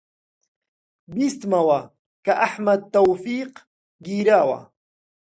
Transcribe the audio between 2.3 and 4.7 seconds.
ئەحمەد تەوفیق گیراوە